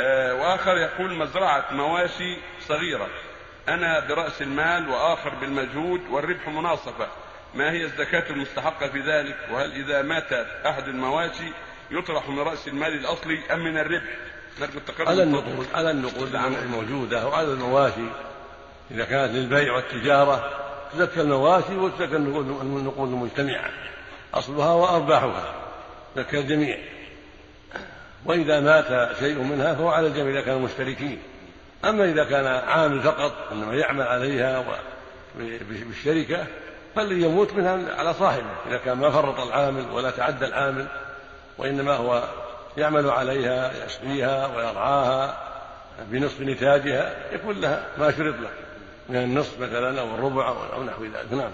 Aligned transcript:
آه، 0.00 0.34
وآخر 0.34 0.76
يقول 0.76 1.14
مزرعة 1.14 1.64
مواشي 1.72 2.36
صغيرة. 2.68 3.08
أنا 3.68 4.08
برأس 4.08 4.42
المال 4.42 4.88
وآخر 4.88 5.34
بالمجهود 5.34 6.00
والربح 6.10 6.48
مناصفة. 6.48 7.08
ما 7.54 7.70
هي 7.70 7.84
الزكاة 7.84 8.30
المستحقة 8.30 8.88
في 8.88 9.00
ذلك؟ 9.00 9.36
وهل 9.52 9.72
إذا 9.72 10.02
مات 10.02 10.32
أحد 10.66 10.88
المواشي 10.88 11.52
يطرح 11.90 12.28
من 12.28 12.38
رأس 12.38 12.68
المال 12.68 12.94
الأصلي 12.94 13.38
أم 13.52 13.64
من 13.64 13.78
الربح؟ 13.78 14.16
نرجو 14.60 14.78
التقرب 14.78 15.08
على 15.08 15.22
النقود 15.22 15.66
على 15.74 15.90
النقود 15.90 16.34
الموجودة 16.34 17.28
وعلى 17.28 17.52
المواشي. 17.52 18.06
إذا 18.90 19.04
كانت 19.04 19.34
للبيع 19.34 19.74
والتجارة 19.74 20.50
تزكى 20.92 21.20
المواشي 21.20 21.76
وتزكى 21.76 22.16
النقود 22.16 23.12
المجتمعة. 23.12 23.70
أصلها 24.34 24.72
وأرباحها. 24.72 25.54
زكى 26.16 26.38
الجميع. 26.38 26.78
وإذا 28.24 28.60
مات 28.60 29.16
شيء 29.18 29.42
منها 29.42 29.74
فهو 29.74 29.88
على 29.88 30.06
الجميع 30.06 30.32
إذا 30.32 30.40
كانوا 30.40 30.60
مشتركين. 30.60 31.18
أما 31.84 32.04
إذا 32.04 32.24
كان 32.24 32.46
عامل 32.46 33.02
فقط 33.02 33.32
إنما 33.52 33.74
يعمل 33.74 34.02
عليها 34.02 34.64
بالشركة 35.68 36.46
فالذي 36.96 37.22
يموت 37.22 37.52
منها 37.52 37.94
على 37.98 38.14
صاحبه. 38.14 38.50
إذا 38.68 38.78
كان 38.78 38.98
ما 38.98 39.10
فرط 39.10 39.40
العامل 39.40 39.90
ولا 39.90 40.10
تعدى 40.10 40.46
العامل 40.46 40.86
وإنما 41.58 41.96
هو 41.96 42.22
يعمل 42.76 43.10
عليها 43.10 43.84
يسقيها 43.84 44.56
ويرعاها 44.56 45.36
بنصف 46.08 46.40
نتاجها 46.40 47.14
يكون 47.32 47.60
لها 47.60 47.86
ما 47.98 48.10
شرط 48.10 48.34
له. 48.34 48.50
من 49.08 49.16
النصف 49.16 49.60
مثلا 49.60 50.00
أو 50.00 50.14
الربع 50.14 50.48
أو 50.48 50.82
نحو 50.84 51.04
ذلك. 51.04 51.32
نعم. 51.32 51.50